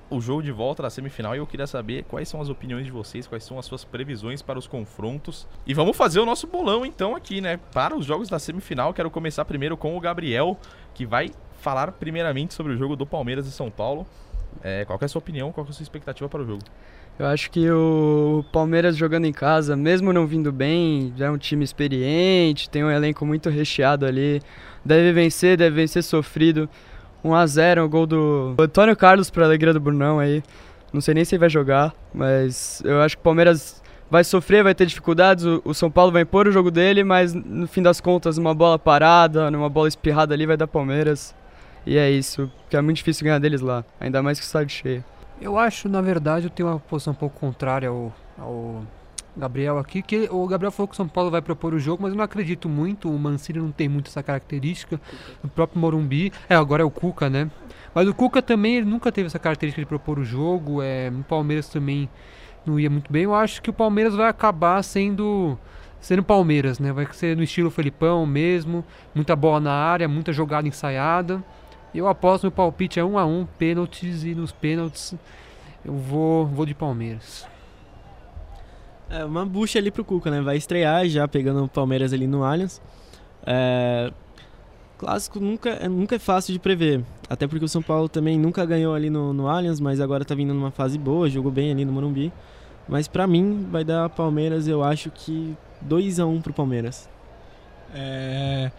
[0.10, 2.92] o jogo de volta da semifinal e eu queria saber quais são as opiniões de
[2.92, 5.48] vocês, quais são as suas previsões para os confrontos.
[5.66, 7.60] E vamos fazer o nosso bolão então aqui, né?
[7.74, 10.58] Para os jogos da semifinal, quero começar primeiro com o Gabriel,
[10.94, 14.06] que vai falar primeiramente sobre o jogo do Palmeiras e São Paulo.
[14.64, 16.64] É, qual é a sua opinião, qual é a sua expectativa para o jogo?
[17.18, 21.38] Eu acho que o Palmeiras jogando em casa, mesmo não vindo bem, já é um
[21.38, 24.42] time experiente, tem um elenco muito recheado ali,
[24.84, 26.70] deve vencer, deve vencer sofrido.
[27.30, 30.44] 1x0, o gol do Antônio Carlos para alegria do Brunão aí.
[30.94, 34.64] Não sei nem se ele vai jogar, mas eu acho que o Palmeiras vai sofrer,
[34.64, 35.44] vai ter dificuldades.
[35.44, 38.80] O, São Paulo vai impor o jogo dele, mas no fim das contas, uma bola
[38.80, 41.36] parada, numa bola espirrada ali vai dar Palmeiras.
[41.86, 44.76] E é isso, porque é muito difícil ganhar deles lá, ainda mais que o estádio
[44.76, 45.04] cheio.
[45.40, 48.82] Eu acho, na verdade, eu tenho uma posição um pouco contrária ao, ao
[49.38, 52.12] Gabriel aqui, que o Gabriel falou que o São Paulo vai propor o jogo, mas
[52.12, 53.10] eu não acredito muito.
[53.10, 55.00] O Mancini não tem muito essa característica.
[55.44, 57.50] O próprio Morumbi, é, agora é o Cuca, né?
[57.94, 60.82] Mas o Cuca também ele nunca teve essa característica de propor o jogo.
[60.82, 62.10] É, o Palmeiras também
[62.66, 63.24] não ia muito bem.
[63.24, 65.58] Eu acho que o Palmeiras vai acabar sendo
[66.00, 66.94] ser no Palmeiras, né?
[66.94, 71.44] Vai ser no estilo Felipão mesmo, muita bola na área, muita jogada ensaiada.
[71.94, 75.16] Eu aposto meu palpite é 1 a 1 pênaltis e nos pênaltis
[75.84, 77.48] eu vou, vou de Palmeiras.
[79.10, 80.42] É uma bucha ali pro Cuca, né?
[80.42, 82.82] Vai estrear já pegando o Palmeiras ali no Allianz.
[83.46, 84.12] É...
[84.98, 87.04] Clássico nunca, é, nunca é fácil de prever.
[87.30, 90.34] Até porque o São Paulo também nunca ganhou ali no, no Allianz, mas agora tá
[90.34, 92.32] vindo numa fase boa, jogou bem ali no Morumbi.
[92.88, 97.10] Mas para mim vai dar Palmeiras, eu acho que 2 a 1 pro Palmeiras.
[97.94, 98.72] É,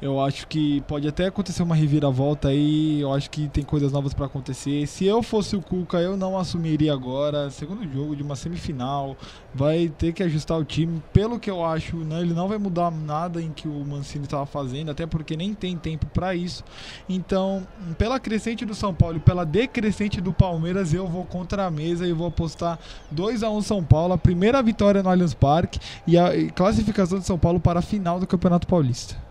[0.00, 3.00] eu acho que pode até acontecer uma reviravolta aí.
[3.00, 4.86] Eu acho que tem coisas novas para acontecer.
[4.86, 7.48] Se eu fosse o Cuca, eu não assumiria agora.
[7.50, 9.16] Segundo jogo de uma semifinal,
[9.54, 11.02] vai ter que ajustar o time.
[11.12, 14.44] Pelo que eu acho, né, ele não vai mudar nada em que o Mancini estava
[14.44, 16.62] fazendo, até porque nem tem tempo para isso.
[17.08, 21.70] Então, pela crescente do São Paulo e pela decrescente do Palmeiras, eu vou contra a
[21.70, 22.78] mesa e vou apostar
[23.10, 27.24] 2 a 1 São Paulo, a primeira vitória no Allianz Parque e a classificação de
[27.24, 29.25] São Paulo para a final do Campeonato Paulista.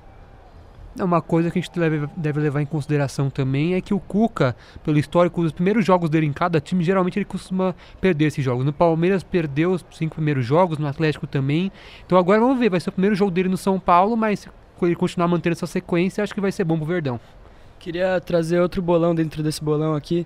[0.97, 3.99] É uma coisa que a gente deve, deve levar em consideração também é que o
[3.99, 8.43] Cuca, pelo histórico, os primeiros jogos dele em cada time, geralmente ele costuma perder esses
[8.43, 8.65] jogos.
[8.65, 11.69] No Palmeiras perdeu os cinco primeiros jogos, no Atlético também.
[12.05, 14.49] Então agora vamos ver, vai ser o primeiro jogo dele no São Paulo, mas se
[14.81, 17.19] ele continuar mantendo essa sequência, acho que vai ser bom pro Verdão.
[17.77, 20.25] Queria trazer outro bolão dentro desse bolão aqui.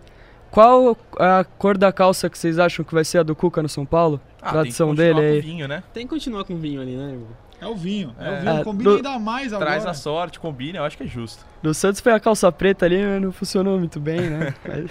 [0.51, 3.69] Qual a cor da calça que vocês acham que vai ser a do Cuca no
[3.69, 4.19] São Paulo?
[4.41, 5.41] Ah, Tradição tem que dele continuar aí.
[5.41, 5.83] com vinho, né?
[5.93, 7.17] Tem que continuar com vinho ali, né?
[7.61, 8.31] É o vinho, é, É.
[8.31, 8.57] o vinho.
[8.59, 9.69] É, Combina do- ainda mais agora.
[9.71, 11.45] Traz a sorte, combina, eu acho que é justo.
[11.61, 14.53] Do Santos foi a calça preta ali, mas não funcionou muito bem, né?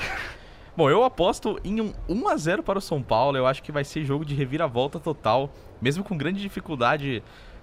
[0.76, 3.37] Bom, eu aposto em um 1x0 para o São Paulo.
[3.37, 5.50] Eu acho que vai ser jogo de reviravolta total.
[5.83, 7.20] Mesmo com grande dificuldade,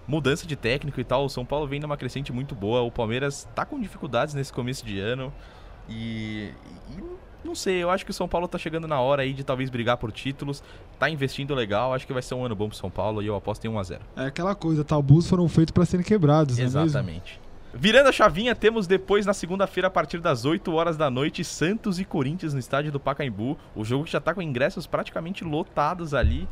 [0.08, 2.82] mudança de técnico e tal, o São Paulo vem numa crescente muito boa.
[2.82, 5.32] O Palmeiras tá com dificuldades nesse começo de ano.
[5.88, 6.50] E,
[6.98, 7.02] e
[7.46, 9.70] não sei, eu acho que o São Paulo tá chegando na hora aí de talvez
[9.70, 10.64] brigar por títulos.
[11.00, 13.36] Tá investindo legal, acho que vai ser um ano bom pro São Paulo e eu
[13.36, 14.00] aposto em 1x0.
[14.16, 16.64] É aquela coisa, tabus foram feitos para serem quebrados, é?
[16.64, 17.40] Exatamente.
[17.78, 22.00] Virando a chavinha, temos depois na segunda-feira, a partir das 8 horas da noite, Santos
[22.00, 23.58] e Corinthians no estádio do Pacaembu.
[23.76, 26.48] O jogo que já tá com ingressos praticamente lotados ali.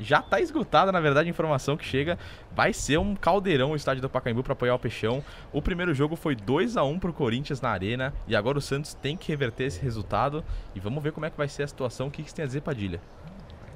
[0.00, 2.18] Já tá esgotada, na verdade, a informação que chega.
[2.54, 5.22] Vai ser um caldeirão o estádio do Pacaembu para apoiar o Peixão.
[5.52, 8.12] O primeiro jogo foi 2 a 1 pro Corinthians na Arena.
[8.26, 10.44] E agora o Santos tem que reverter esse resultado.
[10.74, 12.08] E vamos ver como é que vai ser a situação.
[12.08, 13.00] O que, que você tem a dizer, Padilha?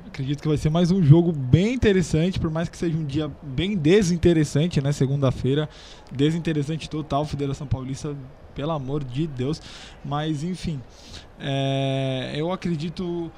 [0.06, 3.30] Acredito que vai ser mais um jogo bem interessante, por mais que seja um dia
[3.42, 4.92] bem desinteressante, né?
[4.92, 5.68] Segunda-feira,
[6.10, 8.14] desinteressante total, Federação Paulista,
[8.54, 9.62] pelo amor de Deus.
[10.04, 10.80] Mas enfim,
[11.40, 13.30] é, eu acredito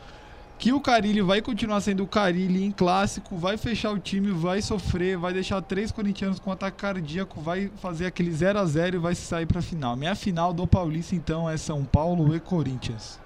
[0.65, 4.63] que o Carilli vai continuar sendo o Carilli em clássico, vai fechar o time, vai
[4.63, 8.99] sofrer, vai deixar três corintianos com ataque cardíaco, vai fazer aquele 0 a 0 e
[8.99, 9.95] vai sair para final.
[9.95, 13.21] Minha final do Paulista então é São Paulo e Corinthians.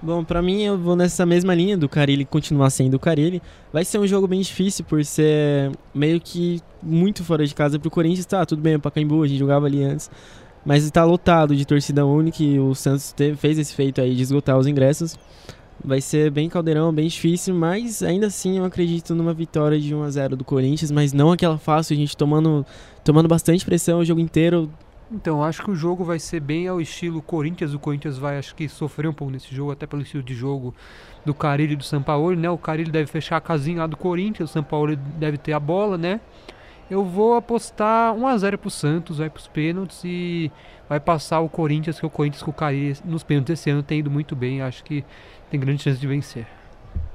[0.00, 3.42] Bom, pra mim eu vou nessa mesma linha do Carilli continuar sendo o Carilli.
[3.70, 7.90] Vai ser um jogo bem difícil por ser meio que muito fora de casa pro
[7.90, 8.24] Corinthians.
[8.24, 10.10] Tá, tudo bem, o Pacaembu, a gente jogava ali antes.
[10.64, 14.22] Mas está lotado de torcida única e o Santos teve- fez esse feito aí de
[14.22, 15.14] esgotar os ingressos.
[15.84, 20.02] Vai ser bem caldeirão, bem difícil, mas ainda assim eu acredito numa vitória de 1
[20.02, 22.64] a 0 do Corinthians, mas não aquela fácil, a gente tomando,
[23.02, 24.70] tomando bastante pressão o jogo inteiro.
[25.10, 27.74] Então, acho que o jogo vai ser bem ao estilo Corinthians.
[27.74, 30.74] O Corinthians vai, acho que, sofrer um pouco nesse jogo, até pelo estilo de jogo
[31.24, 32.48] do Carilli e do Sampaoli, né?
[32.48, 35.98] O Carilli deve fechar a casinha lá do Corinthians, o Sampaoli deve ter a bola,
[35.98, 36.20] né?
[36.92, 40.52] Eu vou apostar 1x0 pro Santos, vai pros pênaltis e
[40.86, 44.00] vai passar o Corinthians, que o Corinthians com o Carilli nos pênaltis esse ano tem
[44.00, 44.60] ido muito bem.
[44.60, 45.02] Acho que
[45.50, 46.46] tem grande chance de vencer.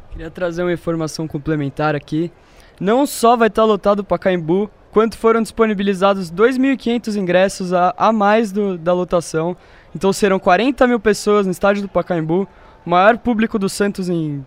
[0.09, 2.31] Queria trazer uma informação complementar aqui.
[2.79, 8.51] Não só vai estar lotado o Pacaembu, quanto foram disponibilizados 2.500 ingressos a, a mais
[8.51, 9.55] do- da lotação.
[9.95, 12.47] Então serão 40 mil pessoas no estádio do Pacaembu,
[12.83, 14.43] maior público do Santos em,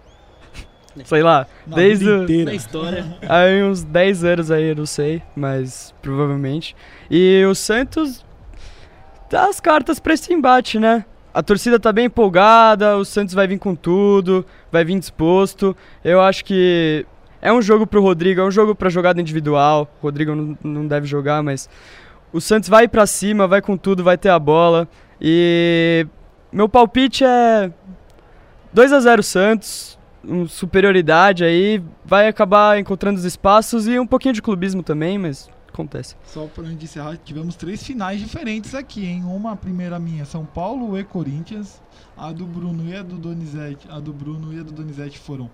[1.04, 2.54] sei lá, Na Desde vida o- inteira.
[2.54, 3.04] história.
[3.28, 6.74] há uns 10 anos aí, eu não sei, mas provavelmente.
[7.10, 8.24] E o Santos
[9.30, 11.04] dá as cartas pra esse embate, né?
[11.32, 15.76] A torcida tá bem empolgada, o Santos vai vir com tudo, vai vir disposto.
[16.04, 17.06] Eu acho que
[17.40, 19.88] é um jogo pro Rodrigo, é um jogo pra jogada individual.
[20.02, 21.68] O Rodrigo não, não deve jogar, mas
[22.32, 24.88] o Santos vai pra cima, vai com tudo, vai ter a bola.
[25.20, 26.04] E
[26.52, 27.70] meu palpite é
[28.72, 34.34] 2 a 0 Santos, um superioridade aí, vai acabar encontrando os espaços e um pouquinho
[34.34, 36.16] de clubismo também, mas acontece.
[36.24, 39.22] Só pra gente encerrar, tivemos três finais diferentes aqui, hein?
[39.24, 41.80] Uma, a primeira minha, São Paulo e Corinthians.
[42.16, 43.86] A do Bruno e a do Donizete.
[43.90, 45.48] A do Bruno e a do Donizete foram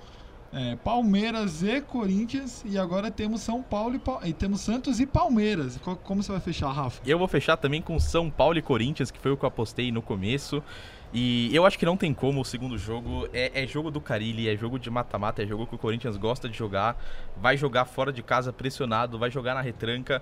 [0.53, 2.65] É, Palmeiras e Corinthians.
[2.65, 5.77] E agora temos São Paulo e, Pa- e temos Santos e Palmeiras.
[5.79, 7.03] Co- Como você vai fechar, Rafa?
[7.07, 9.93] Eu vou fechar também com São Paulo e Corinthians, que foi o que eu apostei
[9.93, 10.63] no começo.
[11.19, 13.27] E eu acho que não tem como o segundo jogo.
[13.33, 16.47] É, é jogo do Carilli, é jogo de mata-mata, é jogo que o Corinthians gosta
[16.47, 17.03] de jogar.
[17.39, 20.21] Vai jogar fora de casa pressionado, vai jogar na retranca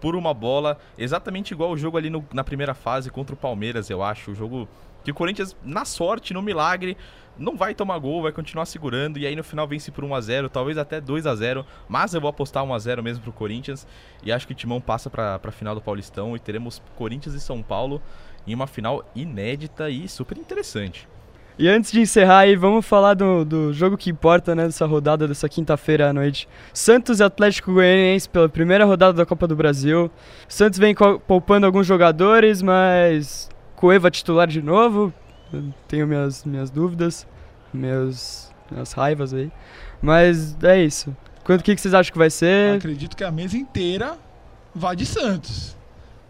[0.00, 0.76] por uma bola.
[0.98, 4.32] Exatamente igual o jogo ali no- na primeira fase contra o Palmeiras, eu acho.
[4.32, 4.68] O jogo
[5.04, 6.96] que o Corinthians, na sorte, no milagre,
[7.38, 9.18] não vai tomar gol, vai continuar segurando.
[9.20, 11.64] E aí no final vence por 1x0, talvez até 2x0.
[11.88, 13.86] Mas eu vou apostar 1x0 mesmo pro Corinthians.
[14.24, 17.40] E acho que o Timão passa pra, pra final do Paulistão e teremos Corinthians e
[17.40, 18.02] São Paulo
[18.46, 21.08] em uma final inédita e super interessante.
[21.58, 25.28] E antes de encerrar aí, vamos falar do, do jogo que importa, né, dessa rodada,
[25.28, 26.48] dessa quinta-feira à noite.
[26.72, 30.10] Santos e Atlético Goianiense pela primeira rodada da Copa do Brasil.
[30.48, 30.94] Santos vem
[31.26, 33.50] poupando alguns jogadores, mas
[33.82, 35.12] Cueva titular de novo.
[35.52, 37.26] Eu Tenho minhas, minhas dúvidas,
[37.72, 39.50] meus, minhas raivas aí.
[40.00, 41.14] Mas é isso.
[41.42, 42.76] Quanto que, que vocês acham que vai ser?
[42.76, 44.16] Acredito que a mesa inteira
[44.72, 45.76] vá de Santos.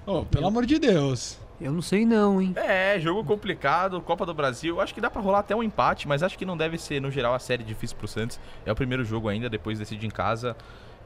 [0.07, 1.39] Oh, pelo amor de Deus.
[1.63, 2.53] Eu não sei não, hein?
[2.57, 4.81] É, jogo complicado, Copa do Brasil.
[4.81, 7.09] Acho que dá pra rolar até um empate, mas acho que não deve ser, no
[7.09, 8.41] geral, a série difícil pro Santos.
[8.67, 10.57] É o primeiro jogo ainda, depois decide em casa.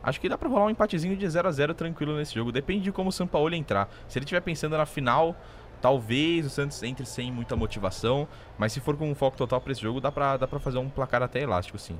[0.02, 2.50] Acho que dá pra rolar um empatezinho de 0 a 0 tranquilo nesse jogo.
[2.50, 3.86] Depende de como o São Paulo entrar.
[4.08, 5.36] Se ele estiver pensando na final,
[5.82, 8.26] talvez o Santos entre sem muita motivação.
[8.56, 10.78] Mas se for com um foco total pra esse jogo, dá pra, dá pra fazer
[10.78, 11.98] um placar até elástico, sim.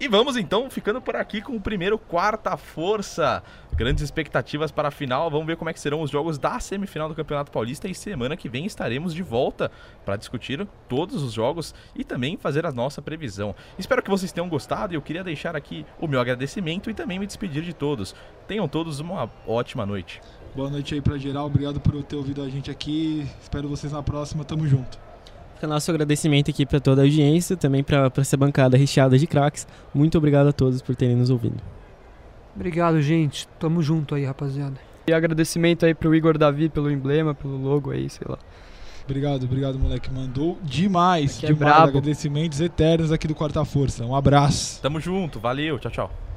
[0.00, 3.42] E vamos então ficando por aqui com o primeiro quarta força.
[3.74, 5.28] Grandes expectativas para a final.
[5.28, 8.36] Vamos ver como é que serão os jogos da semifinal do Campeonato Paulista e semana
[8.36, 9.72] que vem estaremos de volta
[10.04, 13.56] para discutir todos os jogos e também fazer a nossa previsão.
[13.76, 17.18] Espero que vocês tenham gostado e eu queria deixar aqui o meu agradecimento e também
[17.18, 18.14] me despedir de todos.
[18.46, 20.20] Tenham todos uma ótima noite.
[20.54, 21.46] Boa noite aí pra geral.
[21.46, 23.28] Obrigado por ter ouvido a gente aqui.
[23.42, 24.44] Espero vocês na próxima.
[24.44, 25.07] Tamo junto.
[25.58, 29.66] Fica nosso agradecimento aqui para toda a audiência, também para essa bancada recheada de craques.
[29.92, 31.56] Muito obrigado a todos por terem nos ouvido.
[32.54, 33.48] Obrigado, gente.
[33.58, 34.76] Tamo junto aí, rapaziada.
[35.08, 38.38] E agradecimento aí pro Igor Davi pelo emblema, pelo logo aí, sei lá.
[39.04, 40.08] Obrigado, obrigado, moleque.
[40.12, 41.38] Mandou demais.
[41.38, 41.74] Aqui é demais.
[41.74, 41.88] brabo.
[41.88, 44.04] Agradecimentos eternos aqui do Quarta Força.
[44.04, 44.80] Um abraço.
[44.80, 46.27] Tamo junto, valeu, tchau, tchau.